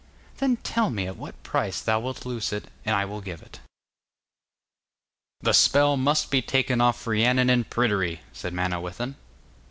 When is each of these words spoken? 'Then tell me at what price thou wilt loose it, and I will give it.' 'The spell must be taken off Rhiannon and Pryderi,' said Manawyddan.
'Then 0.37 0.57
tell 0.57 0.89
me 0.89 1.05
at 1.05 1.15
what 1.15 1.43
price 1.43 1.79
thou 1.79 1.99
wilt 1.99 2.25
loose 2.25 2.51
it, 2.51 2.71
and 2.85 2.95
I 2.95 3.05
will 3.05 3.21
give 3.21 3.43
it.' 3.43 3.59
'The 5.41 5.53
spell 5.53 5.95
must 5.95 6.31
be 6.31 6.41
taken 6.41 6.81
off 6.81 7.05
Rhiannon 7.05 7.51
and 7.51 7.69
Pryderi,' 7.69 8.21
said 8.33 8.51
Manawyddan. 8.51 9.15